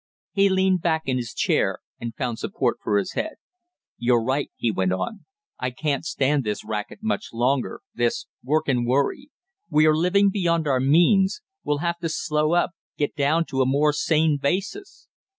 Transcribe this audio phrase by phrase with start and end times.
[0.31, 3.33] He leaned back in his chair and found support for his head.
[3.99, 5.25] "You're right," he went on,
[5.59, 9.29] "I can't stand this racket much longer this work and worry;
[9.69, 13.65] we are living beyond our means; we'll have to slow up, get down to a
[13.67, 15.07] more sane basis."